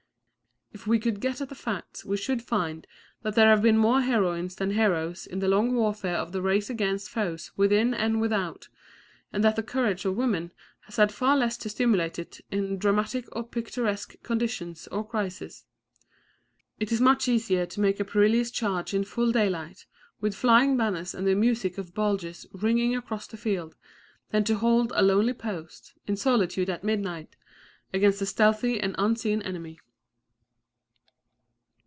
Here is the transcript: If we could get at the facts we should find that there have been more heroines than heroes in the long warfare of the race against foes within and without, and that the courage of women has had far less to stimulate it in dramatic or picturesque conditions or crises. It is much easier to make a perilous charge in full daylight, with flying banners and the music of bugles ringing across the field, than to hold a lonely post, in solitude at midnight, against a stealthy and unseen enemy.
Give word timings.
If 0.73 0.87
we 0.87 0.99
could 0.99 1.19
get 1.19 1.41
at 1.41 1.49
the 1.49 1.53
facts 1.53 2.05
we 2.05 2.15
should 2.17 2.41
find 2.41 2.87
that 3.21 3.35
there 3.35 3.49
have 3.49 3.61
been 3.61 3.77
more 3.77 4.01
heroines 4.01 4.55
than 4.55 4.71
heroes 4.71 5.27
in 5.27 5.37
the 5.39 5.49
long 5.49 5.75
warfare 5.75 6.15
of 6.15 6.31
the 6.31 6.41
race 6.41 6.69
against 6.71 7.09
foes 7.09 7.51
within 7.57 7.93
and 7.93 8.19
without, 8.21 8.67
and 9.33 9.43
that 9.43 9.57
the 9.57 9.61
courage 9.63 10.05
of 10.05 10.15
women 10.15 10.51
has 10.85 10.95
had 10.95 11.11
far 11.11 11.35
less 11.37 11.55
to 11.57 11.69
stimulate 11.69 12.17
it 12.17 12.39
in 12.51 12.79
dramatic 12.79 13.27
or 13.33 13.43
picturesque 13.43 14.15
conditions 14.23 14.87
or 14.87 15.05
crises. 15.07 15.65
It 16.79 16.89
is 16.91 17.01
much 17.01 17.27
easier 17.27 17.65
to 17.67 17.81
make 17.81 17.99
a 17.99 18.05
perilous 18.05 18.49
charge 18.49 18.93
in 18.93 19.03
full 19.03 19.31
daylight, 19.33 19.85
with 20.21 20.33
flying 20.33 20.77
banners 20.77 21.13
and 21.13 21.27
the 21.27 21.35
music 21.35 21.77
of 21.77 21.93
bugles 21.93 22.47
ringing 22.53 22.95
across 22.95 23.27
the 23.27 23.37
field, 23.37 23.75
than 24.31 24.45
to 24.45 24.55
hold 24.55 24.93
a 24.95 25.03
lonely 25.03 25.33
post, 25.33 25.93
in 26.07 26.15
solitude 26.15 26.69
at 26.71 26.83
midnight, 26.83 27.35
against 27.93 28.21
a 28.21 28.25
stealthy 28.25 28.79
and 28.79 28.95
unseen 28.97 29.41
enemy. 29.43 29.77